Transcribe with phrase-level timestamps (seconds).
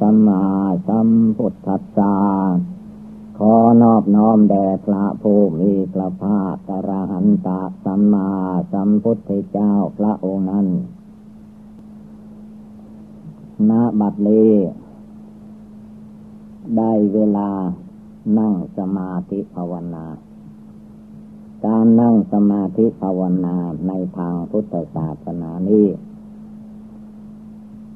[0.00, 0.44] สัมมา
[0.88, 2.14] สัมพุทธัสสะ
[3.38, 7.48] ขอนอบน้อมแด่พระผู้มีพระภาคกระหันต
[7.84, 8.30] สัมมา
[8.72, 10.66] สัมพุทธเจ้าพระองค์นั้น
[13.70, 14.52] ณบัดนี้
[16.76, 17.50] ได้เวลา
[18.38, 20.06] นั่งสมาธิภาวนา
[21.64, 23.56] การนั่งสมาธิภาวนา
[23.88, 25.86] ในทางพุทธศาสนานี้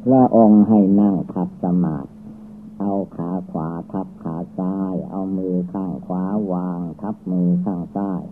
[0.08, 2.10] พระองค์ให้นั่งขัดสมาธิ
[2.80, 8.22] เอาขาขวาทับขาซ้าย เอามือข้างขวาวาง ทับมือข้างซ้าย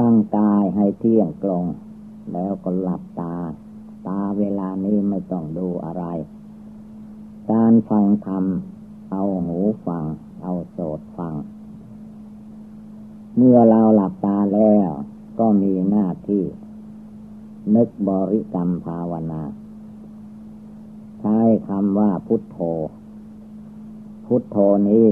[0.00, 1.64] ตั้งกายให้เที่ยงตรง
[2.32, 3.36] แล้วก็หลับตา
[4.06, 6.04] ตาเวลานี้ไม่ต้องดูอะไร
[7.50, 8.44] การฟังธรรม
[9.10, 10.04] เอาหูฟัง
[10.42, 11.34] เอาโสดฟัง
[13.36, 14.88] เมื่อเราหลับตาแล้ว
[15.38, 16.44] ก็มีหน้าที่
[17.74, 19.42] นึกบริกรรมภาวนา
[21.20, 22.58] ใช้คำว่าพุทโธ
[24.26, 24.56] พุทโธ
[24.88, 25.08] นี้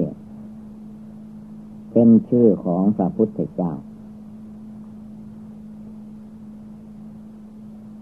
[1.92, 3.72] เป็นชื่อของพระพุทธเจ้า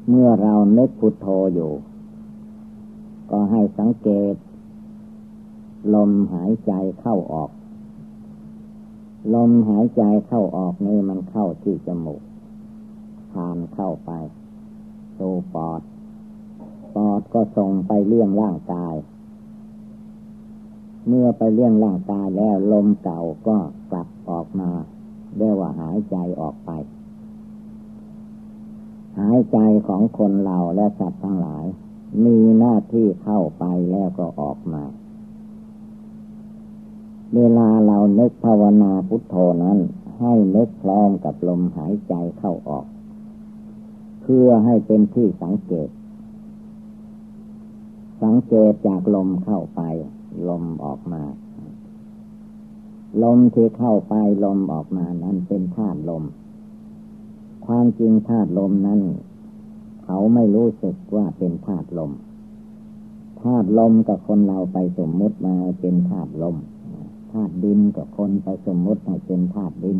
[0.09, 1.73] เมื่อเราเนึกพุทโธอยู่
[3.31, 4.35] ก็ให้สังเกต
[5.95, 7.51] ลมหายใจเข้าออก
[9.35, 12.23] ลมหายใจเข้าออกนี่มันเข้าที่จมูก
[13.33, 14.11] ผ่านเข้าไป
[15.19, 15.81] สู่ปอด
[16.95, 18.95] ปอดก็ส่งไปเลี้ยงร่างกาย
[21.07, 23.57] เมื่อไปเลี้ยงร่างกายแล้วลมเก่าก็
[23.91, 24.71] กลับออกมา
[25.37, 26.71] เรียกว่าหายใจออกไป
[29.21, 31.65] หายใจของคนเราและสัตว์ทั้งหลาย
[32.25, 34.85] มีหน้าที่เข้าไปแล้วก็ออกมา
[37.35, 39.35] เวลาเราเนึกภาวนาพุทโธ
[39.65, 39.79] นั้น
[40.21, 42.87] ให้นึกพร้อมกับลมหายใจเข้าออก
[44.23, 45.89] เพื่อให้เป็นที่สังเกต
[48.23, 49.81] สังเกตจากลมเข้าไป
[50.49, 51.23] ลมออกมา
[53.23, 56.25] ลมที่เข้าไปลมออกมานั้นเป็นธาตุลม
[57.67, 59.01] ความจริงธาตุลมนั้น
[60.05, 62.13] เขาไม่รู้สึกว่าเป็นธาตุลม
[63.43, 66.57] ธาตุลมกับคนเราไปสมมุติมาเป็นธาตุลม
[67.33, 69.99] ธาตุดินกับคนไปสมมุติให้เป็นธาตุดิน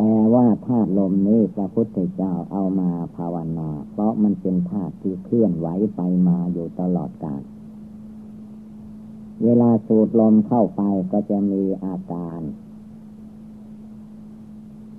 [0.00, 7.42] แต่ว่าธาตุลมนี้พระพุทธเจ้าเอามาภาวนา เพราะมันเป็นธาตุที่เคลื่อนไหวไปมาอยู่ตลอดกาล
[9.44, 10.82] เวลาสูดลมเข้าไป
[11.12, 12.40] ก็จะมีอาการ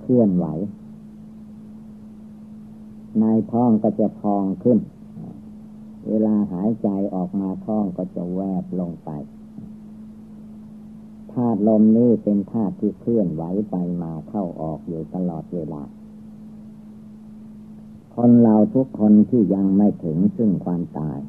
[0.01, 0.45] เคลื่อนไหว
[3.19, 4.79] ในท้องก็จะพองขึ้น
[6.07, 9.09] เวลาหายใจออกมาท้องก็จะแวบลงไป
[11.33, 15.83] ธาตุลมนี้เป็นธาตุที่เคลื่อนไหวไปมาเข้าออกอยู่ตลอดเวลา
[18.15, 21.19] คนเราทุกคนที่ยังไม่ถึงซึ่งความตาย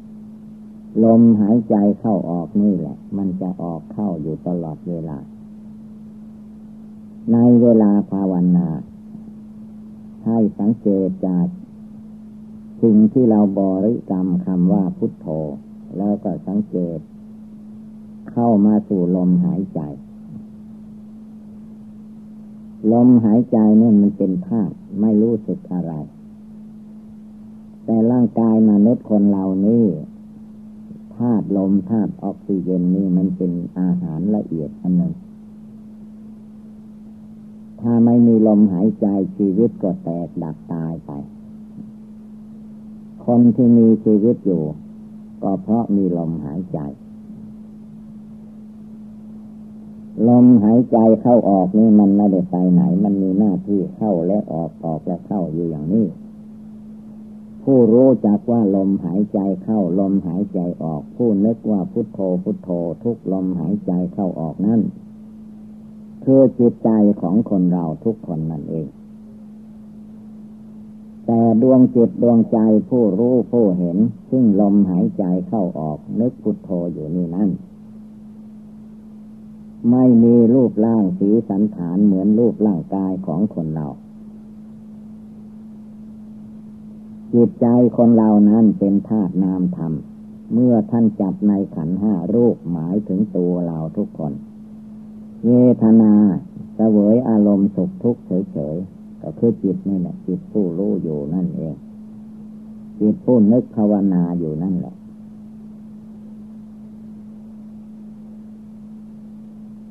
[1.04, 5.18] ลมหายใจเข้าออกนี่แหละ มันจะออกเข้าอยู่ตลอดเวลา
[7.32, 8.68] ในเวลาภาวนา
[10.26, 11.46] ให้สังเกตจาก
[12.82, 15.26] สิ่งที่เราบริกรรมคำว่าพุทโธ
[15.96, 16.98] แล้วก็สังเกต
[18.32, 19.80] เข้ามาสู่ลมหายใจ
[22.92, 25.92] ลมหายใจเนี่ยมันเป็นธาตุไม่รู้สึกอะไร
[27.84, 29.86] แต่ร่างกายมนุษย์คนเรานี่
[31.16, 35.14] ธาตุลมธาตุออกซิเจนนี่มันเป็นอาหารละเอียดอันหนึ่ง
[37.80, 41.10] ถ้าไม่มีลมหายใจชีวิตก็แตกดับตายไป
[43.24, 44.62] คนที่มีชีวิตอยู่
[45.42, 46.78] ก็เพราะมีลมหายใจ
[50.28, 56.06] ลมหายใจเข้าออกนี่มันไม่ได้ไปไหน มันมีหน้าที่เข้าและออกออกและเข้าอยู่อย่างนี้
[57.64, 62.70] ผู้รู้จักว่าลมหายใจเข้าลมหายใจออก ผู้นึกว่าพุทโธพุทโธ
[63.04, 64.80] ทุกลมหายใจเข้าออกนั่น
[66.24, 68.88] คือจิตใจของคนเราทุกคนนั่นเอง
[71.26, 72.58] แต่ดวงจิตดวงใจ
[72.90, 73.98] ผู้รู้ผู้เห็น
[74.30, 77.50] ซึ่งลมหายใจเข้าออกนึกพุทโธอยู่นี่นั่น
[79.88, 83.86] ไม่มีรูปร่างสีสันฐานเหมือนรูปร่างกายของคนเรา
[87.34, 87.66] จิตใจ
[87.96, 89.92] คนเรานั้นเป็นธาตุนามธรรม
[90.52, 94.32] เมื่อท่านจับในขันห้ารูปหมายถึงตัวเราทุกคน
[95.46, 95.50] เว
[95.82, 96.12] ทนา
[96.76, 98.22] เสวยอารมณ์สุขทุกข์
[98.52, 101.74] เฉยๆ ก็คือจิตนี่แหละจิตผู้รู้อยู่นั่นเอง
[103.00, 104.94] จิตผู้นึกภาวนาอยู่นั่นแหละ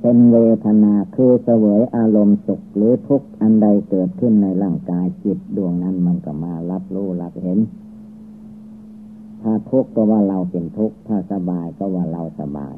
[0.01, 7.59] เป็นเวทนาคือเสวยอารมณ์สุขหรือทุกข์อันใดเกิดขึ้นในร่างกายจิตดวงนั้นมันก็มารับรู้รับเห็น
[9.41, 12.75] ถ้าทุกข์ก็ว่าเราเป็นทุกข์ถ้าสบายก็ว่าเราสบาย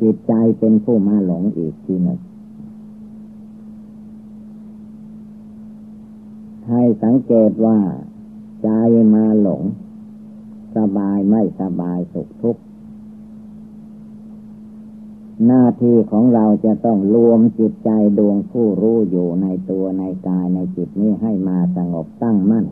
[0.00, 2.18] จิตใจเป็นผู้มาหลงอีกทีหนึ่ง
[6.68, 7.78] ให้สังเกตว่า
[8.62, 8.68] ใจ
[9.14, 9.62] มาหลง
[10.76, 12.62] สบายไม่สบายสุขทุกข์
[15.44, 22.66] หน้าที่ของเราจะต้องรวมจิตใจดวงผู้รู้อยู่ในตัวในกายในจิตนี้ให้มาสงบตั้งมั่น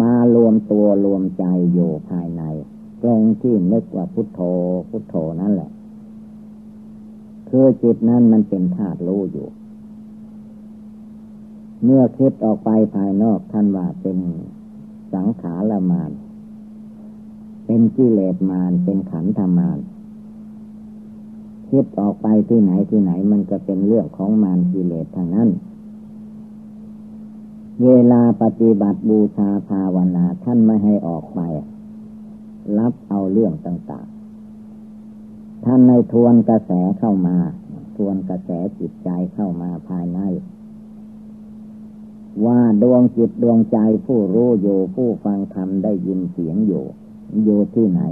[0.00, 2.42] มารวมตัวรวมใจอยู่ภายใน
[3.02, 4.40] ตรงที่นึกว่าพุทโธ
[4.88, 5.70] พุทโธนั่นแหละ
[7.48, 9.48] คือจิตนั้นมันเป็นธาตุรู้อยู่
[11.84, 14.18] เมื่อคิดออกไปภายนอกท่านว่าเป็น
[15.14, 16.10] สังขารมาน
[17.66, 19.78] เป็นกิเลสมานเป็นขันธมาน
[21.70, 25.48] คิดออกไปที่ไหนที่ไหนมันก็เป็นเรื่องของมารกิเลสทางนั้น
[27.84, 31.40] เวลาปฏิบัติบูชาภาวนาท่านไม่ให้ออกไป
[32.78, 37.36] รับเอาเรื่องต่างๆ ท่านในทวนกระแสเข้ามา
[37.96, 40.18] ทวนกระแสจิตใจเข้ามาภายใน
[42.46, 46.84] ว่าดวงจิตดวงใจผู้รู้อยู่ผู้ฟังธรรมได้ยินเสียงอยู่
[47.44, 48.02] อยู่ที่ไหน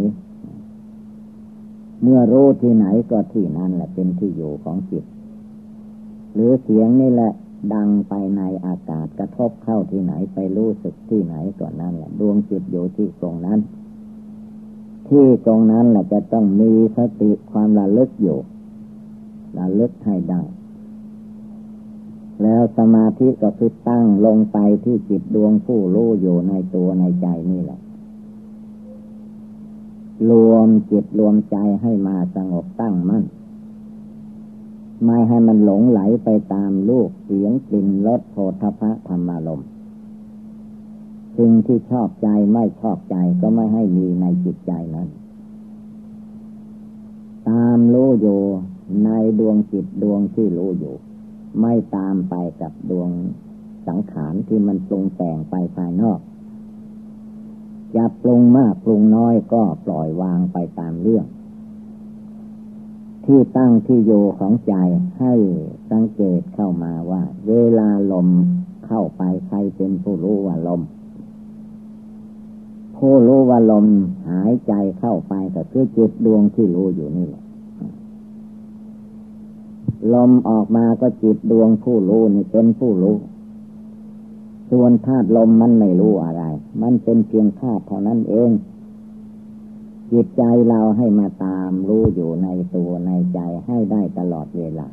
[2.02, 5.04] เมื่อรู้ที่ไหนก็ที่นั่นแหละเป็นที่อยู่ของจิต
[6.34, 7.32] หรือเสียงนี่แหละ
[7.74, 13.58] ดังไปในอากาศกระทบเข้าที่ไหนไปรู้สึกที่ไหนก่อนนั่นแหละดวงจิตอยู่ที่ตรงนั้น
[15.08, 18.38] ที่ตรงนั้นแหละจะต้องมีสติความระลึกอยู่
[19.58, 20.42] ระลึกให้ได้
[22.42, 27.80] แล้วสมาธิก็คือตั้งลงไปที่จิตดวงผู้รู้อยู่ในตัวในใจนี่แหละ
[30.30, 33.24] รวมจิตรวมใจให้มาสงบตั้งมั่น
[35.04, 39.62] ไม่ให้มันหลงไหลไปตามลูกเสียงกลิ่นรสโผฏฐะธรรมารม
[41.36, 45.08] สิ่งที่ชอบใจไม่ชอบใจก็ไม่ให้มีในจิตใจนั้น
[47.48, 48.40] ตามรู้อยู่
[49.04, 50.94] ในดวงจิตดวงที่รู้อยู่
[51.60, 53.10] ไม่ตามไปกับดวง
[53.88, 56.18] สังขารที่มันปรุงแต่งไปภายนอก
[57.96, 61.26] จะปรุงมากปรุงน้อยก็ปล่อยวางไปตามเรื่อง
[63.25, 64.75] ที่ตั้งที่โยของใจ
[65.20, 65.35] ให้
[65.90, 68.29] สังเกตเข้ามาว่า เวลาลม
[68.87, 70.82] เข้าไปใครเป็นผู้รู้ว่าลม
[72.96, 73.87] ผู้รู้ว่าลม
[74.31, 77.44] หายใจเข้าไปก็คือจิตดวงที่รู้อยู่นี่แหละ
[80.14, 83.17] ลมออกมาก็จิตดวงผู้รู้นี่เป็นผู้รู้
[84.70, 86.42] ส่วนธาตุลมมันไม่รู้อะไร
[86.82, 88.50] มันเป็นเพียงธาตุเท่านั้นเอง
[90.12, 94.88] จิตใจเราให้มาตามรู้อยู่ในตัวในใจให้ได้ตลอดเวลา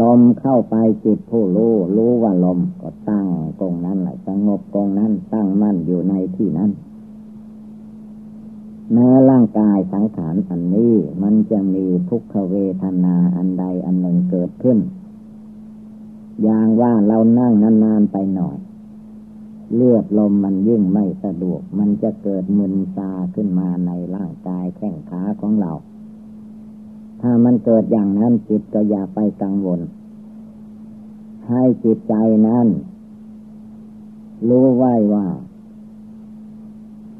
[0.00, 3.26] ลมเข้าไปจิตผู้รู้ รู้ว่าลมก็ตั้ง
[3.60, 6.70] ตรงนั้นแหละสงบตรงนั้นตั้งมั่นอยู่ในที่นั้น
[8.92, 14.78] แม้ร่างกายสังขารอันนี้ มันจะมีทุกขเวทนาอันใดอันหนึ่งเกิดขึ้น
[16.42, 17.52] อย่างว่าเรานั่ง
[17.84, 18.56] นานๆไปหน่อย
[19.74, 25.72] เลือดลมมันยิ่งไม่สะดวก มันจะเกิดมึนซาขึ้นมาในร่างกายแข้งขาของเรา
[27.20, 29.80] ถ้ามันเกิดอย่างนั้นจิตก็อย่าไปกังวล
[31.48, 32.14] ให้จิตใจ
[32.48, 32.66] นั้น
[34.48, 35.26] รู้ไว้ว่า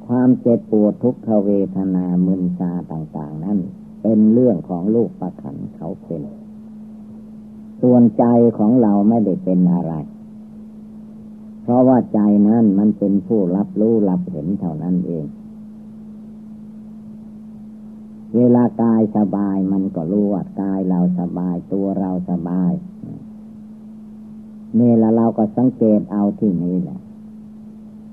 [0.07, 3.59] ความเจ็บปวดทุกขเวทนามึนซาต่าง ๆ นั้น
[4.03, 6.23] เป็นเรื่องของลูกประขันเขาเป็น
[7.83, 8.25] ส่วนใจ
[8.59, 9.95] ของเราไม่ได้เป็นอะไร
[11.63, 15.27] เพราะว่าใจนั้นมันเป็นผู้รับรู้รับเห็นเท่านั้นเอง
[18.37, 22.73] เวลากายสบายมันก็รู้ว่ากายเราสบายตัวเราสบาย
[24.79, 27.01] นี่ล้วเราก็สังเกตเอาที่นี้แหละ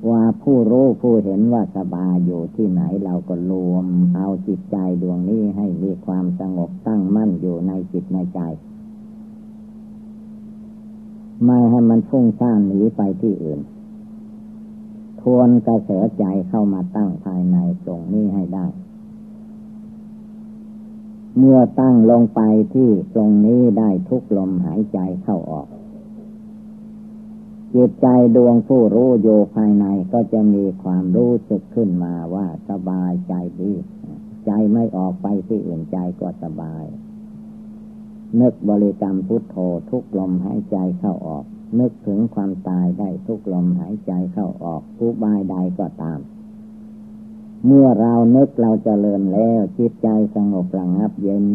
[0.09, 8.39] ว่าผู้รู้ผู้เห็นว่าสบายอยู่ที่ไหนเราก็รวม เอาจิตใจดวงนี้ให้มีความสงบตั้งมั่นอยู่ในจิตในใจ
[11.43, 13.59] ไม่ให้มันฟุ้งซ่านหนีไปที่อื่น
[15.21, 18.67] ทวนกระแสใจเข้ามาตั้งภายในตรงนี้ให้ได้
[21.37, 22.41] เมื่อตั้งลงไป
[22.73, 25.67] ที่ตรงนี้ได้ทุกลมหายใจเข้าออก
[27.73, 33.73] จิตใจดวงผู้รู้โยภายในก็จะมีความรู้สึกขึ้นมาว่าสบายใจดี
[34.45, 36.83] ใจไม่ออกไปที่อื่นใจก็สบาย
[38.41, 39.55] นึกบริกรรมพุทโธ
[39.89, 41.45] ทุกลมหายใจเข้าออก
[41.79, 46.19] นึกถึงความตายได้ทุกลมหายใจเข้าออกผู้บายใดก็ตาม
[47.65, 51.45] เมื่อเรานึกเราจเจริญแล้วจิตใจสงบระงับเย็น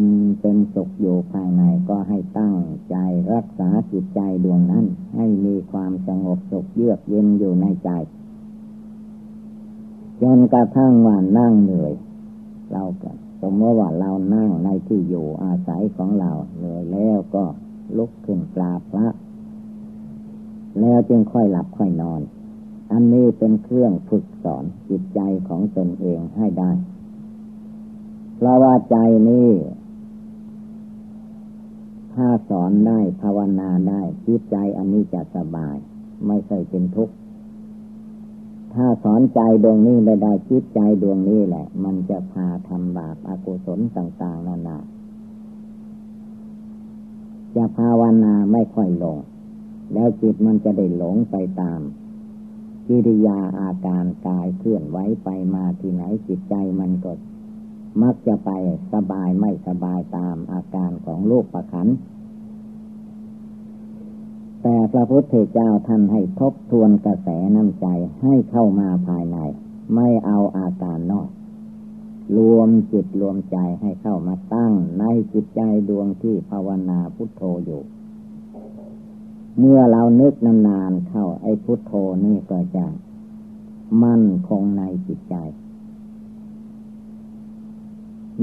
[0.41, 2.55] เป็นสุขอยู่ภายในก็ให้ตั้ง
[2.89, 2.95] ใจ
[3.33, 4.85] รักษาจิตใจดวงนั้น
[5.15, 7.89] ให้มีความสงบสุขเยือกเย็นอยู่ในใจ
[10.21, 11.93] จนกระทั่งว่านั่งเหนื่อย
[12.71, 13.11] เราก็
[13.41, 17.43] สมมติว่าเรานั่งในที่อยู่อาศัยของเราเหนื่อยแล้วก็
[17.97, 19.07] ลุกขึ้นกราบพระ
[20.79, 22.21] แล้วจึงค่อยหลับค่อยนอน
[22.91, 26.71] อันนี้เป็นเครื่องฝึกสอนจิตใจของตนเองให้ได้
[28.35, 28.97] เพราะว่าใจ
[29.29, 29.49] นี้
[32.13, 35.75] ถ้าสอนได้ภาวนาได้จิตใจอันนี้จะสบาย
[36.27, 37.13] ไม่เคยเป็นทุกข์
[38.75, 44.77] ถ้าสอนใจดวงนี้ไม่ได้จิตใจดวงนี้แหละ มันจะพาทำบาปอากุศลต่าง ๆนานา
[47.55, 49.17] จะภาวนาไม่ค่อยลง
[49.93, 51.79] แล้วจิตมันจะได้หลงไปตาม
[52.87, 57.11] กิริยาอาการกายเคลื่อนไหวไปมาที่ไหนจิตใจมันก็
[58.03, 58.49] มักจะไป
[58.93, 61.87] สบายไม่สบายตามอาการของโลกประคัน
[64.63, 67.87] แต่พระพุทธเจ้าท่านให้ทบทวนกระแสน้ำใจ
[68.21, 69.37] ให้เข้ามาภายใน
[69.95, 71.29] ไม่เอาอาการนอก
[72.37, 75.03] รวมจิตรวมใจให้เข้ามาตั้งใน
[75.33, 77.81] จิตใจดวงที่ภาวนาพุทโธอยู่
[79.57, 81.93] เมื่อเรานึกนานๆเข้าไอ้พุทโธ
[82.25, 82.85] นี่ก็จะ
[84.03, 85.35] มั่นคงในจิตใจ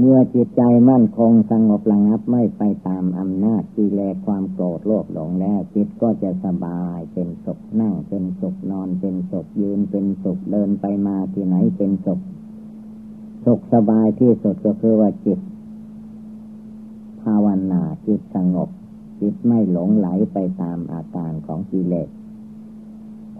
[0.01, 12.19] เมื่อจิตใจมั่นคงสงบระงับไม่ไปตามอำนาจกิเลสความโกรธโลภหลงแล้ว จิตก็จะสบายเป็นสุขนั่งเป็นสุขนอนเป็นสุขยืนเป็นสุขเดินไปมาที่ไหนเป็นสุข
[13.45, 15.39] สุขสบายที่สุดก็คือว่าจิต
[17.21, 18.69] ภาวนาจิตสงบ
[19.21, 22.09] จิตไม่หลงไหลไปตามอาการของกิเลส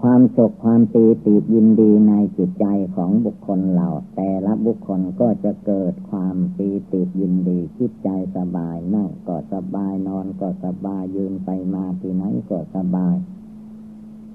[0.01, 2.65] ความสุขความปีติยินดีในจิตใจ
[2.95, 13.15] ของบุคคลเรา แต่ละบุคคลก็จะเกิดความปีติยินดีจิตใจสบายนั่งก็สบายนอนก็สบายยืนไปมาที่ไหนก็สบาย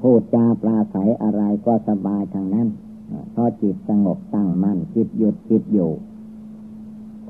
[0.01, 2.69] พูดจาปลาใสอะไรก็สบายทางนั้น
[3.33, 5.93] เพราะจิตสงบตั้งมั่นจิตหยุดจิตอยู่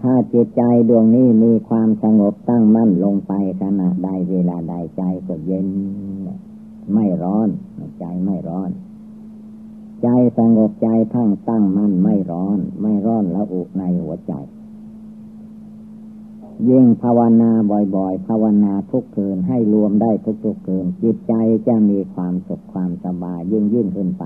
[0.01, 5.69] ถ้าจิตใจดวงนี้มีความสงบตั้งมั่นลงไปขณะใดเวลาใดใจก็เย็น
[6.93, 7.49] ไม่ร้อน
[7.99, 8.71] ใจไม่ร้อน
[10.03, 10.09] ใจ
[10.39, 14.33] สงบใจทั้งตั้งมั่นไม่ร้อน ไม่ร้อนแล้วอุในหัวใจ
[16.69, 20.11] ยิ่งภาวนาบ่อยๆ ภาวนาทุกคืนให้รวมได้
[20.45, 21.35] ทุกๆคืน จิตใจ
[21.69, 24.25] จะมีความสุขความสบายยิ่งยิ่งขึ้นไป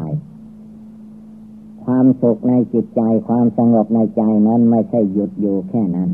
[1.84, 6.10] ความสุขในจิตใจความสงบในใจนั้นไม่ใช่หยุดอยู่แค่นั้น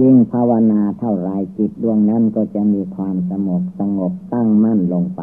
[0.00, 5.22] ยิ่งภาวนาเท่าไรจิตดวงนั้นก็จะมีความสงบสงบตั้งมั่นลงไป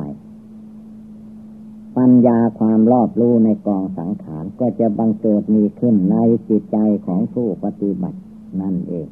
[1.98, 6.16] ปัญญาความรอบรู้ในกองสังขารก็จะบังเกิดมีขึ้นใน
[6.48, 8.20] จิตใจของผู้ปฏิบัติ
[8.62, 9.08] นั่นเอง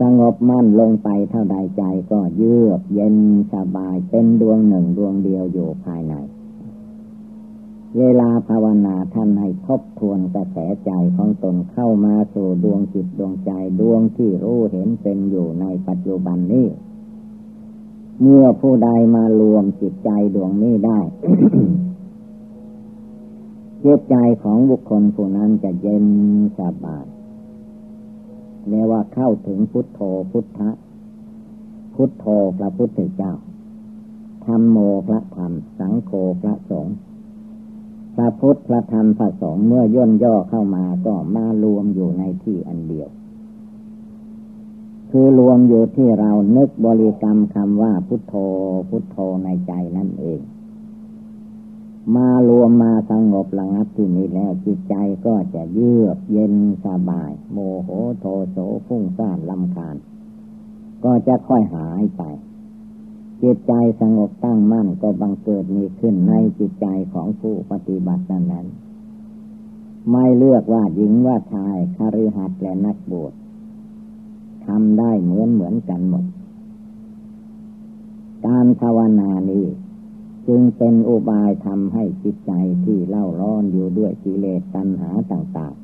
[0.00, 3.16] สงบมั่นลงไปเท่าใดใจก็เยือกเย็น
[3.54, 6.14] สบายเป็นดวงหนึ่งดวงเดียวอยู่ภายใน
[7.98, 16.66] เวลาภาวนาท่านให้ทบทวนกระแสใจของตนเข้ามาสู่ดวงจิตดวงใจดวงที่รู้เห็นเป็นอยู่ในปัจจุบันนี้
[18.20, 21.00] เมื่อผู้ใดมารวมจิตใจดวงนี้ได้
[23.84, 26.06] จิตใจของบุคคลผู้นั้นจะเย็น
[26.58, 27.06] สบาย
[28.68, 30.70] เรียกว่าเข้าถึงพุทโธพุทธะ
[31.94, 32.26] พุทโธ
[32.58, 33.32] พระพุทธเจ้า
[34.44, 36.96] ธรรมโมพระธรรม สังโฆพระสงฆ์
[38.14, 43.08] พระพุทธพระธรรมพระสงฆ์เมื่อย่นย่อเข้ามาก็มารวมอยู่ในที่อันเดียว
[45.16, 48.34] คือรวมอยู่ที่เรานึกบริกรรมคำว่าพุทโธ
[48.88, 50.40] พุทโธในใจนั่นเอง
[52.16, 54.94] มารวมมาสงบระงับที่นี้แล้วจิตใจ
[55.26, 56.54] ก็จะเยือกเย็น
[56.84, 58.56] สบาย โมโหโทโส
[58.86, 59.96] ฟุ้งซ่านลำคาญ
[61.04, 62.22] ก็จะค่อยหายไป
[63.42, 68.66] จิตใจสงบตั้งมั่นก็บังเกิดมีขึ้นในจิตใจของผู้ปฏิบัตินั้น
[70.10, 73.32] ไม่เลือกว่าหญิงว่าชายคาริหัดและนักบวช
[74.66, 76.24] ทำได้เหมือนเหมือนกันหมด
[78.46, 79.66] การภาวนานี้
[80.48, 82.52] จึงเป็นอุบายทำให้จิตใจ
[82.84, 85.74] ที่เล่าร้อนอยู่ด้วยกิเลสตัณหาต่าง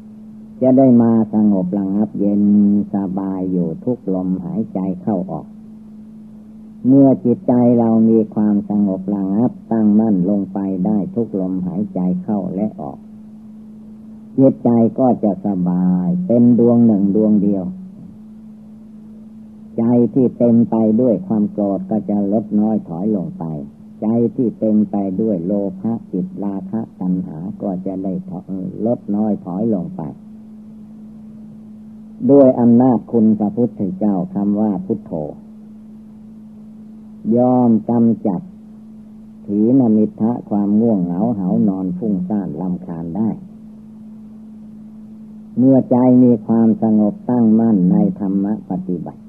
[0.00, 2.42] ๆ จะได้มาสงบระงับเย็น
[2.94, 5.46] สบายอยู่ทุกลมหายใจเข้าออก
[6.86, 12.98] เมื่อจิตใจเรามีความสงบระงับตั้งมั่นลงไปได้ทุกลมหายใจเข้าและออก
[14.38, 17.64] จิตใจก็จะสบายเป็นดวงหนึ่งดวงเดียว
[19.80, 23.44] ใจที่เต็มไปด้วยความโกรธก็จะลดน้อยถอยลงไป
[24.02, 24.06] ใจ
[24.36, 28.12] ที่เต็มไปด้วยโลภะจิตราคะตัณหาก็จะได้
[28.86, 30.02] ลดน้อยถอยลงไป
[32.30, 35.12] ด้วยอำนาจคุณพระพุทธเจ้าคำว่าพุทโธ
[37.36, 38.40] ยอมกำจัด
[39.46, 43.28] ถีนมิทะความง่วงเหงาเหานอนฟุ้งซ่านลำคาญได้
[45.58, 49.20] เมื่อใจมีความสงบตั้งมั่นในธรรมปฏิบัติ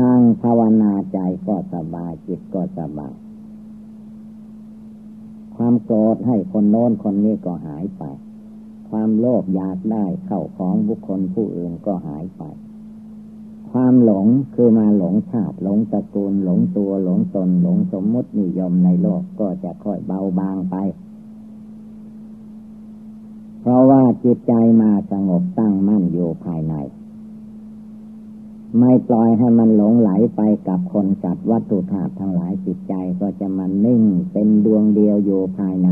[0.00, 3.14] นั่งภาวนาใจก็สบายจิตก็สบาย
[5.56, 8.02] ความโกรธให้คนโน้นคนนี้ก็หายไป
[8.88, 12.42] ความโลภอยากได้เข้าของบุคคลผู้อื่นก็หายไป
[13.70, 20.76] ความหลงคือมาหลงชาติหลงตระกูลหลงตัวหลงตนหลงสมมตินิยมในโลกก็จะค่อยเบาบางไป
[23.60, 24.52] เพราะว่าจิตใจ
[24.82, 26.74] มาสงบตั้งมั่นอยู่ภายใน
[28.76, 35.88] ไม่ปล่อยให้มันหลงไหลไปกับคนจัดวัตถุธาตุทั้งหลายจิตใจก็จะมันนิ่งเป็นดวงเดียวอยู่ภายใน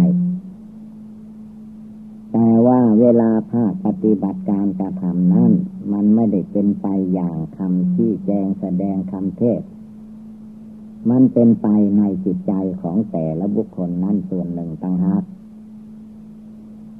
[2.32, 5.52] แต่ว่าเวลาภาคปฏิบัติการจะทำนั้น
[5.92, 9.60] มันไม่ได้เป็นไปอย่างคำที่แจงแสดงคำเทศ
[11.10, 11.68] มันเป็นไป
[11.98, 12.52] ในจิตใจ
[12.82, 15.22] ของแต่ละบุคคลนั้นส่วนหนึ่งต่างหาก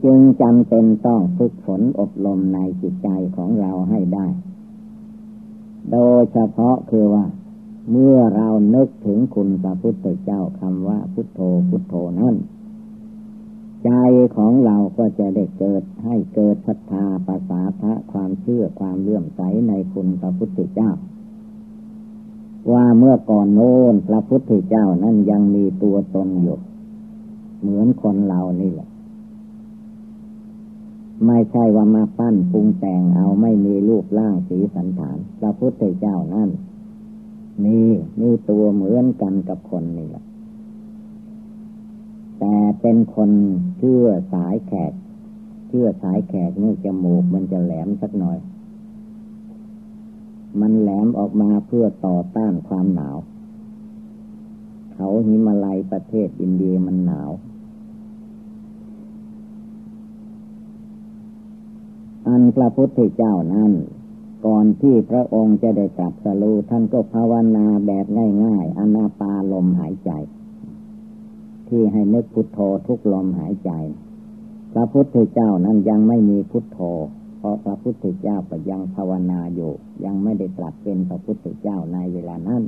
[0.05, 4.27] จึงจำเป็นต้องฝึกฝนอบรมในจิตใจของเราให้ได้
[5.93, 7.25] โดยเฉพาะคือว่า
[7.91, 12.35] เมื่อเรานึกถึงคุณพระพุทธเจ้าคำว่าพุทโธพุทโธนั้น
[13.85, 13.91] ใจ
[14.37, 20.91] ของเราก็จะได้เกิดให้เกิดศรัทธาภาษาพระความเชื่อความเลื่อมใสในคุณพระพุทธเจ้า
[22.73, 26.59] ว่าเมื่อก่อนโน้นพระพุทธเจ้านั้นยังมีตัวตนอยู่
[27.61, 28.89] เหมือนคนเรานี่แหละ
[31.25, 36.51] ไม่ใช่ว่ามาปั้นปรุงแต่งเอาไม่มีรูปร่างสีสันฐาน พระพุทธเจ้านั่น
[37.65, 37.79] มี
[38.21, 40.25] มีตัวเหมือนกันกับคนนี่แหละ
[42.41, 43.31] แต่เป็นคน
[43.79, 44.93] เชื่อสายแขก
[45.69, 48.39] เชื่อสายแขกนี่จมูกมันจะแหลมสักหน่อย
[50.61, 53.17] มันแหลมออกมาเพื่อต่อต้านความหนาว
[54.95, 57.31] เขาหิมาลัยประเทศอินเดียมันหนาว
[62.29, 63.73] อันพระพุทธเจ้านั้น
[64.47, 68.07] ก่อนที่พระองค์จะได้ตรัสรู้ท่านก็ภาวนาแบบ
[68.45, 70.11] ง่ายๆอนาปาลมหายใจ
[71.69, 73.71] ที่ให้นึกพุทโธทุกลมหายใจ
[74.73, 76.79] พระพุทธเจ้านั้นยังไม่มีพุทโธ
[77.39, 79.73] เพราะพระพุทธเจ้าก็ยังภาวนาอยู่
[80.05, 82.63] ยังไม่ได้ตรัสเป็นพระพุทธเจ้าในเวลานั้น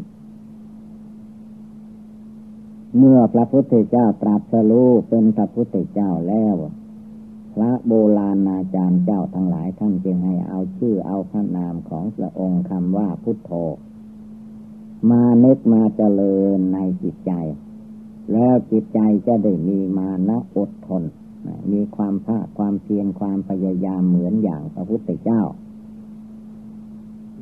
[2.97, 6.57] เมื่อพระพุทธเจ้าตรัสรู้เป็นพระพุทธเจ้าแล้ว
[7.61, 13.53] ระโบราณอาจารย์เจ้าทั้งหลายท่านจึงให้เอาชื่อเอาพระนามของพระองค์คำว่าพุทโธ
[15.11, 17.33] มาเนึกมาเจริญในจิตใจ
[18.33, 21.03] แล้วจิตใจจะได้มีมานะอดทน
[21.73, 25.43] มีความภาคความเพียรความพยายามเหมือนอย่างพระพุทธเจ้า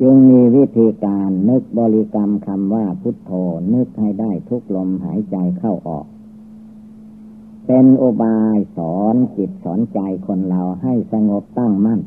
[0.00, 3.30] จึงมีวิธีการนึกบริกรรมคำว่าพุทโธ
[3.74, 6.06] นึกให้ได้ทุกลมหายใจเข้าออก
[7.66, 12.00] เป็นอุบายสอนจิตสอนใจคนเราให้สงบตั้งมั่น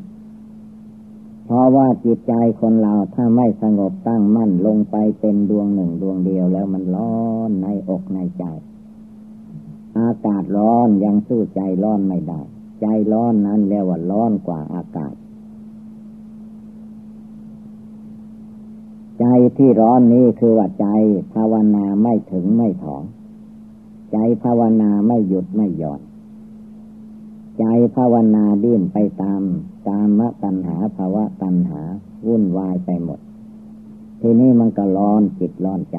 [1.44, 8.44] เพราะว่าจิตใจคนเราถ้าไม่สงบตั้งมั่นลงไปเป็นดวงหนึ่งดวงเดียวแล้วมันร้อนในอกในใจ
[9.98, 12.40] อากาศร้อนยังสู้ใจร้อนไม่ได้
[12.80, 15.14] ใจร้อนนั้นเรียกว่าร้อนกว่าอากาศ
[19.20, 19.24] ใจ
[19.56, 20.86] ที่ร้อนนี้คือว่าใจ
[21.34, 23.02] ภาวนาไม่ถึงไม่ถอง
[24.12, 26.00] ใจภาวนาไม่หยุดไม่หย่อน
[27.58, 27.64] ใจ
[27.96, 29.42] ภาวนาดิ้นไปตาม
[29.88, 31.80] ตามมตัณหาภาวะตัณหา
[32.26, 33.20] วุ่นวายไปหมด
[34.20, 35.98] ทีนี้มันก็ร้อนจิตร้อนใจ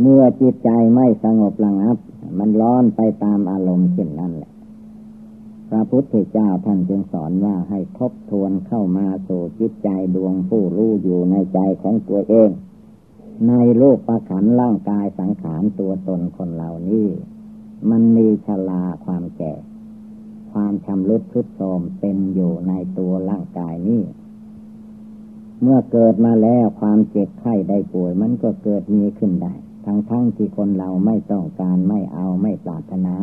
[0.00, 1.96] เมื่อจิตใจไม่สงบระงับ
[2.38, 4.50] มันร้อนไปตามอารมณ์เช่นนั้นแหละ
[5.68, 12.50] พระพุทธเจ้าท่านจึงสอนว่าให้ทบทวนเข้ามาสู่จิตใจดวงผู้รู้อยู่ในใจของตัวเอง
[13.48, 17.08] ในโลกประขันร่างกายสังขารตัวตนคนเหล่านี้
[17.90, 19.54] มันมีชลาความแก่
[20.52, 24.02] ความชำรุดทุดโทรมเป็นอยู่ในตัวร่างกายนี้
[25.62, 33.14] เมื่อเกิดมาแล้วความเจ็บไข้ได้ป่วย มันก็เกิดมีขึ้นได้ ทั้งทั้งที่คนเราไม่ต้องการไม่เอาไม่ปรารถนา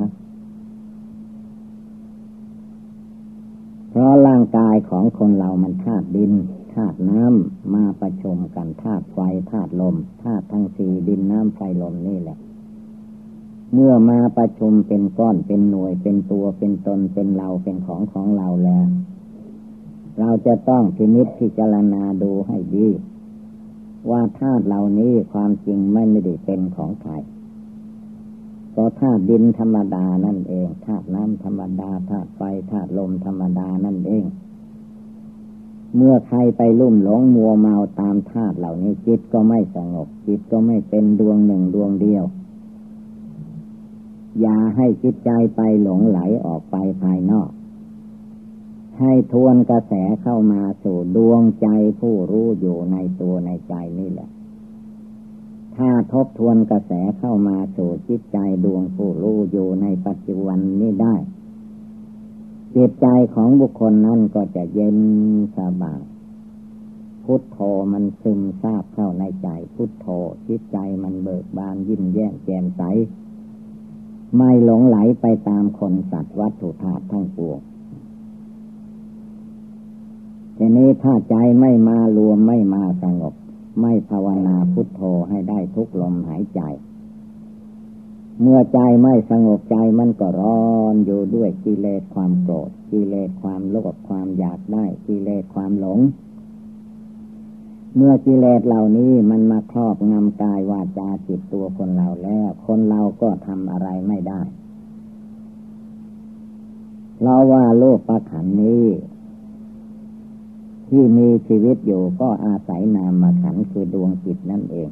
[3.89, 6.33] เพราะร่างกายของคนเรามันธาตุดิน
[6.73, 9.19] ธาตุน้ำมาประชุมกันธาตุไฟ
[9.51, 12.37] ธาตุลมธาตุทั้งสี่ดินน้ำไฟลมนี่แหละ
[13.73, 18.87] เมื่อมาประชุมเป็นก้อนเป็นหน่วยเป็นตัวเป็นตนเป็นเราเป็นของของเราแล้ว
[20.19, 22.87] เราจะต้องพินิจพิจารณาดูให้ดี
[24.09, 27.13] ว่าธาตุเหล่านี้ความจริงไม่ไม่ได้เป็นของใคร
[28.75, 34.25] ก็ธาตุดินธรรมดานั่นเองธาตุน้ำธรรมดาธาตุไฟธาตุลมธรรมดานั่นเอง
[35.95, 42.23] เมื่อใครไปลุ่มหลงมัวเมาตามธาตุเหล่านี้จิตก็ไม่สงบ จิตก็ไม่เป็นดวงหนึ่งดวงเดียว
[44.41, 47.49] อย่าให้จิตใจไปหลงไหลออกไปภายนอก
[48.99, 51.67] ให้ทวนกระแสเข้ามาสู่ดวงใจ
[51.99, 54.29] ผู้รู้อยู่ในตัวในใจนี่แหละ
[55.75, 61.15] ถ้าทบทวนกระแสเข้ามาสู่จิตใจดวงผู้รู้อยู่ในปัจจุบันนี้ได้
[62.75, 64.97] จิตใจของบุคคลนั้นก็จะเย็น
[65.57, 66.01] สบาย
[67.23, 67.59] พุทโธ
[67.91, 70.07] มันซึมซาบเข้าในใจ พุทโธ
[70.47, 72.81] จิตใจมันเบิกบานยิ้มแย้มแจ่มใส
[74.35, 77.59] ไม่หลงไหลไปตามคนสัตว์วัตถุธาตุทั้งปวง
[80.57, 83.33] ทีนี้ถ้าใจไม่มารวมไม่มาสงบ
[83.81, 86.61] ไม่ภาวนาพุทโธให้ได้ทุกลมหายใจ
[88.41, 95.99] เมื่อใจไม่สงบใจมันก็ร้อนอยู่ด้วยกิเลสความโกรธกิเลสความโลภความอยากได้กิเลสความหลง
[97.95, 104.41] เมื่อกิเลสเหล่านี้มันมาครอบงำกายวาจาจิตตัวคนเราแล้ว คนเราก็ทำอะไรไม่ได้
[107.23, 108.85] เราว่าโลกประขันนี้
[110.89, 114.89] ที่มีชีวิตอยู่ก็อาศัยนามมาขันคือดวงจิตนั่นเอง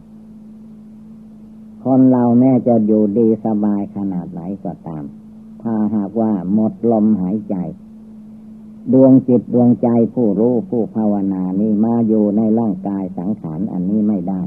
[1.84, 5.04] คนเราแม้จะอยู่ดีสบายขนาดไหนก็ตาม
[5.62, 7.56] ถ้าหากว่าหมดลมหายใจ
[8.94, 14.42] ดวงจิตดวงใจผู้รู้ผู้ภาวนานี้มาอยู่ในร่างกายสังขารอันนี้ไม่ได้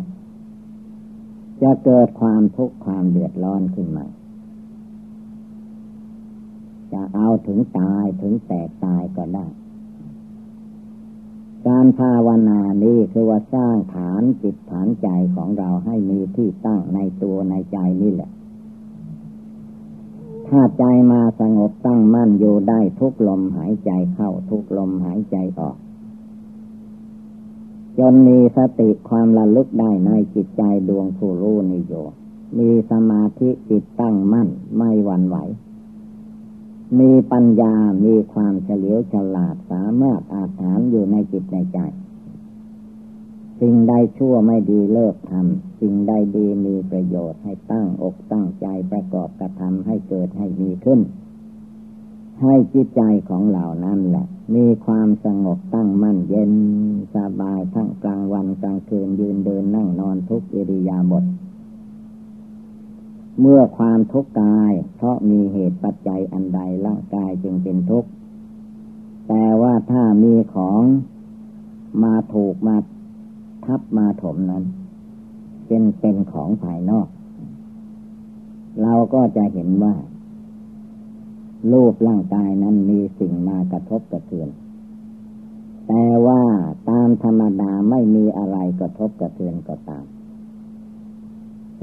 [1.63, 4.07] จะเกิดความทุกข์ความเดือดร้อนขึ้นมา
[6.93, 9.47] จะเอาถึงตายถึงแตกตายก็ได้
[11.69, 18.31] การภาวนานี้คือว่าสร้างฐานจิตฐานใจของเราให้มีที่ตั้งในตัวในใจนี่แหละ
[20.49, 25.77] ถ้าใจมาสงบตั้งมั่นอยู่ได้ทุกลมหายใจเข้าทุกลมหายใจออก
[27.99, 31.95] จนมีสติความระลึกได้ในจิตใจดวงผู้รู้นิโย
[32.59, 35.37] มีสมาธิจิตตั้งมั่นไม่หวั่นไหว
[36.99, 37.75] มีปัญญา
[38.05, 41.79] มีความเฉลียวฉลาดสามารถอาถานอยู่ในจิตในใจ
[43.61, 51.01] สิ่งใดชั่วไม่ดีเลิกทำ สิ่งใดดีมีประโยชน์ให้ตั้งอกตั้งใจประกอบกระทำให้เกิดให้มีขึ้น
[52.43, 56.53] ให้จิตใจของเหล่านั้นแหละ มีความสงบตั้งมั่นเย็น
[57.15, 61.25] สบายทั้งกลางวันกลางคืนยืนเดินนั่งนอนทุกอิริยาบถ
[63.39, 68.09] เมื่อความทุกข์กาย เพราะมีเหตุปัจจัยอันใดร่างกายจึงเป็นทุกข์
[69.29, 70.81] แต่ว่าถ้ามีของ
[72.03, 72.77] มาถูกมา
[73.65, 74.65] ทับมาถมนั้น
[75.67, 77.09] เป็นเป็นของภายนอก
[78.83, 79.95] เราก็จะเห็นว่า
[81.73, 84.49] รูปร่างกายนั้นมีสิ่งมากระทบกระเทือน
[85.89, 86.43] แต่ว่า
[86.89, 90.05] ตามธรรมดาไม่มีอะไรกระทบกระเทือนก็ตาม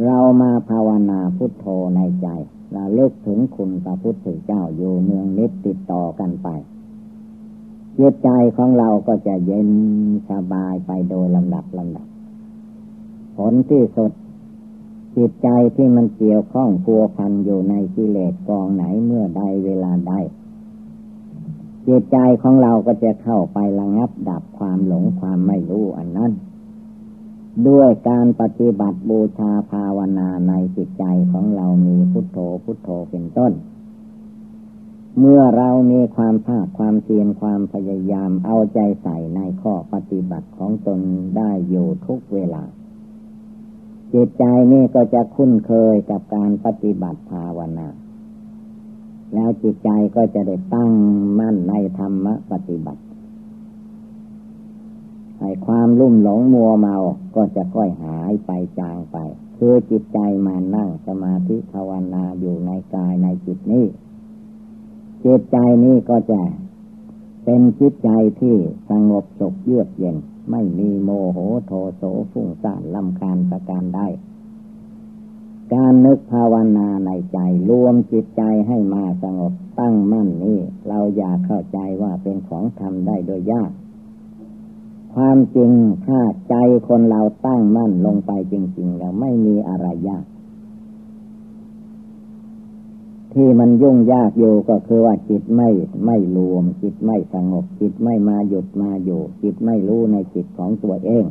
[0.06, 2.28] เรามาภาวนาพุทโธในใจ
[2.74, 6.48] เราเลิกถึงคุณพระพุทธเจ้าอยู่เนืองนิดติดต่อกันไป
[7.98, 9.70] จิตใจของเราก็จะเย็น
[10.30, 12.08] สบายไปโดยลำดับลำดับ
[13.38, 14.12] ผลที่สุด
[15.18, 20.14] จิตใจที่มันเกี่ยวข้องพัวพันอยู่ในกิเลสกองไหนเมื่อใดเวลาใด
[21.88, 26.32] จิตใจของเราก็จะเข้าไประงับดับความหลงความไม่รู้อันนั้น
[27.68, 33.54] ด้วยการปฏิบัติบูชาภาวนาในจิตใจของเรามีพุทโธพุทโธเป็นต้น
[35.20, 41.00] เมื่อเรามีความภาคความเพียรความพยายามเอาใจใส่ในข้อปฏิบัติของตน
[41.38, 42.64] ได้อยู่ทุกเวลา
[44.14, 44.44] จิตใจ
[44.74, 47.88] นี่ก็จะคุ้นเคยกับการปฏิบัติภาวนา
[49.34, 50.92] แล้วจิตใจก็จะได้ตั้ง
[51.40, 53.02] มั่นในธรรมปฏิบัติ
[55.40, 56.96] ให้ความลุ่มหลงมัวเมา
[57.36, 59.18] ก็จะค่อยหายไปจางไป
[59.58, 63.86] คือจิตใจมานั่งสมาธิภาวนาอยู่ในกายในจิตนี้
[65.26, 66.42] จิตใจนี้ก็จะ
[67.44, 68.56] เป็นจิตใจที่
[68.90, 70.18] สงบสุขเยือกเย็น
[70.52, 74.00] ไม่มีโมโหโทโสฟุ้งซ่านลำคาญประการใด
[75.74, 83.72] การนึกภาวนาในใจรวมจิตใจให้มาสงบตั้งมั่นนี้ เราอย่าเข้าใจว่าเป็นของทำได้โดยยาก
[85.16, 85.72] ความจริง
[86.06, 86.56] ถ้าใจ
[86.88, 90.26] คนเราตั้งมั่นลงไปจริง ๆ แล้วไม่มีอะไรยาก
[93.34, 95.70] ที่มันยุ่งยากอยู่ก็คือว่าจิตไม่
[96.06, 101.26] ไม่รวม จิตไม่สงบ จิตไม่มาหยุดมาอยู่ จิตไม่รู้ในจิตของตัวเอง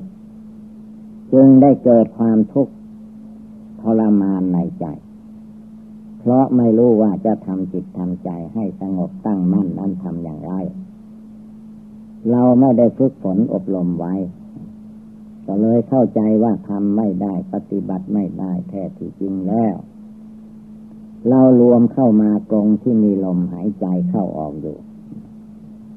[1.32, 2.72] จึงได้เกิดความทุกข์
[3.80, 4.86] ทรมานในใจ
[6.20, 10.52] เพราะไม่รู้ว่าจะทำจิตทำใจให้สงบตั้งมั่นนั้นทำอย่างไร
[12.30, 14.14] เราไม่ได้ฝึกฝนอบรมไว้
[15.46, 19.74] ก็เลยเข้าใจว่าทำไม่ได้ปฏิบัติไม่ได้แท้ที่จริงแล้ว
[21.28, 24.78] เรารวมเข้ามากรงที่มีลมหายใจเข้าออกอยู่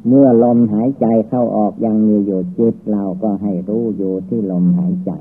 [0.08, 5.12] เมื่อลมหายใจเข้าออกยังมีอยู่จิตเราก็ให้รู้อยู่ที่ลมหายใจ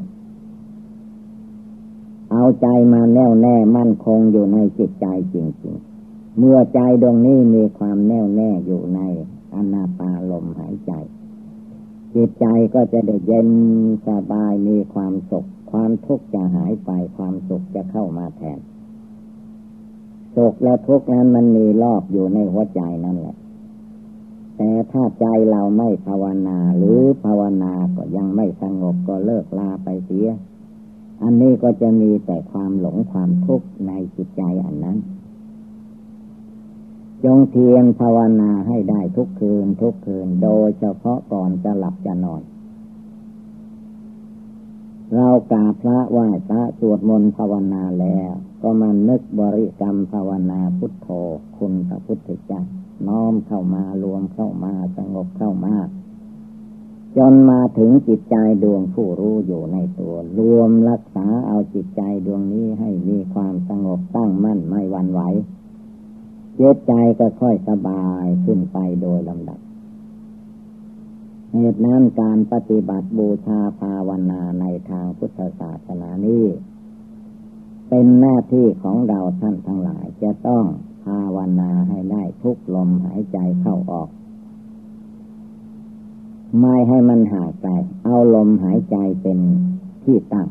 [2.33, 9.01] เอาใจมาแน่วแน่มั่นคงอยู่ในจิตใจจริงๆ เมื่อใจดวงนี้มีความแน่วแน่อยู่ใน
[9.55, 10.93] อนาปาลมหายใจ
[12.15, 13.49] จิตใจก็จะได้เย็น
[14.07, 18.59] สบายมีความสุข ความทุกข์จะหายไปความสุขจะเข้ามาแทน
[20.37, 23.37] สุขและทุกข์นั้นมันมีรอบอยู่ในหัวใจนั่นแหละ
[24.57, 30.29] แต่ถ้าใจเราไม่ภาวนาหรือภาวนาก็ยังไม่สงบก็เลิกลาไปเสีย
[31.23, 34.99] อันนี้ก็จะมีแต่ความหลงความทุกข์ในจิตใจอันนั้น
[37.25, 42.43] จงเทียนภาวนาให้ได้ทุกคืนทุกคืน โดยเฉพาะก่อนจะหลับจะนอน
[45.15, 51.09] เรากราบพระไหว้พระสวดมนต์ภาวนาแล้ว ก็มานึกบริกรรมภาวนาพุทโธ
[51.57, 52.63] คุณพระพุทธเจ้า
[53.09, 55.77] น้อมเข้ามารวมเข้ามาสงบเข้ามา
[57.17, 65.21] จนมาถึงจิตใจดวงผู้รู้อยู่ในตัว รวมรักษาเอาจิตใจดวงนี้ให้มีความสงบตั้งมั่นไม่หวั่นไหว
[66.59, 69.61] จิตใจก็ค่อยสบายขึ้นไปโดยลำดับ
[71.53, 76.45] เหตุนั้นการปฏิบัติบูชาภาวนาในทางพุทธศาสนานี้
[77.89, 80.65] เป็นหน้าที่ของเราท่านทั้งหลายจะต้อง
[81.05, 84.09] ภาวนาให้ได้ทุกลมหายใจเข้าออก
[86.61, 87.73] ไม่ให้มันห่างไกล
[88.05, 89.39] เอาลมหายใจเป็น
[90.05, 90.49] ที่ตั้ง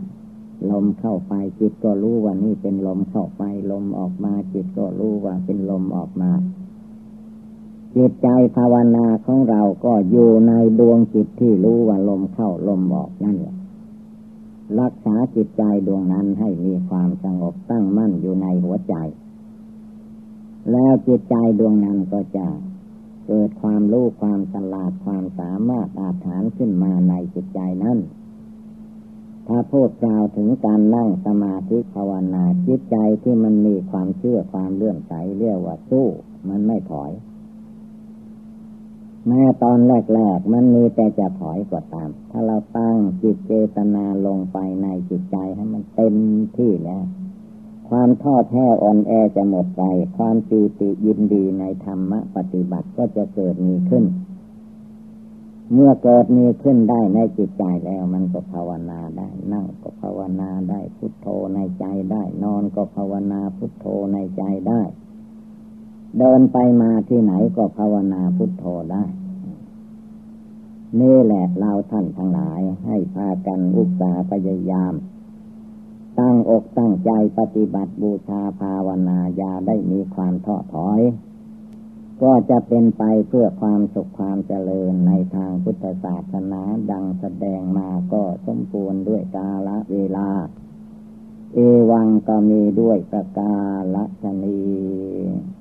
[0.71, 6.31] ลมเข้าไปจิตก็รู้ว่านี่เป็นลมเข้าไป ลมออกมา จิตก็รู้ว่าเป็นลมออกมา
[7.95, 13.55] จิตใจภาวนาของเราก็อยู่ในดวงจิตที่รู้ว่าลมเข้าลมออกนั่นแหละ
[14.79, 18.95] รักษาจิตใจดวงนั้นให้มีความสงบตั้งมั่นอยู่ในหัวใจ
[20.71, 22.47] แล้วจิตใจดวงนั้นก็จะ
[23.27, 27.97] เกิดความรู้ความฉลาดความสามารถอาถานขึ้นมาในจิตใจนั้น
[29.47, 36.07] ถ้าพูดกล่าวถึงการนั่งสมาธิภาวนาจิตใจที่มันมีความเชื่อความเลื่อมใสเรียกว่าสู้
[36.49, 37.11] มันไม่ถอย
[39.27, 39.79] แม้ตอน
[40.13, 46.15] แรกๆมันมีแต่จะถอยก็ตาม ถ้าเราตั้งจิตเจตนาลงไปในจิตใจให้มันเต็ม
[46.57, 47.03] ที่แล้ว
[47.89, 49.83] ความท้อแท้อ่อนแอจะหมดไป
[50.17, 54.03] ความปีติยินดีในธรรมะปฏิบัติก็จะเกิดมีขึ้น
[55.73, 64.81] เมื่อเกิดมีขึ้นได้ในจิตใจแล้ว มันก็ภาวนาได้ นั่งก็ภาวนาได้พุทโธในใจได้ นอนก็ภาวนาพุทโธในใจได้
[66.17, 69.03] เดินไปมาที่ไหนก็ภาวนาพุทโธได้
[70.99, 74.93] นี่แหละเราท่านทั้งหลายให้พากันอุตสาห์พยายาม
[76.19, 81.01] ตั้งอกตั้งใจปฏิบัติบูชาภาวนาญาได้มีความท้อถอย
[82.21, 90.29] ก็จะเป็นไปเพื่อความสุขความเจริญในทางพุทธศาสนาดังแสดงมาก็สมบูรณ์ด้วยกาละเวลา
[91.53, 91.59] เอ
[91.91, 93.55] วังก็มีด้วยประกา
[93.95, 94.61] ละชนี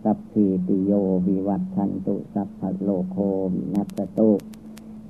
[0.02, 0.92] สัพพิติโย
[1.26, 3.16] วิวัตชันตุสัพพโลโค
[3.52, 4.30] วินัสตุ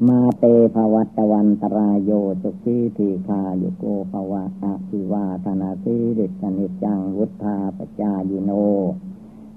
[0.08, 2.10] มาเตภวัตวันตรายโย
[2.42, 8.50] สุขีทีคาโยโกภวะอาภิวาธนาสีริสนิจังวุธาปจายิโน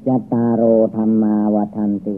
[0.07, 0.63] จตารโร
[0.95, 2.15] ธรรมาวทันติ